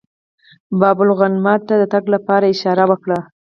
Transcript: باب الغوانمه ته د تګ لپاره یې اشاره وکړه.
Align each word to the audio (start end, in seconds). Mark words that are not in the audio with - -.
باب 0.79 0.97
الغوانمه 1.05 1.53
ته 1.67 1.73
د 1.81 1.83
تګ 1.93 2.03
لپاره 2.13 2.45
یې 2.47 2.51
اشاره 2.55 2.83
وکړه. 2.91 3.19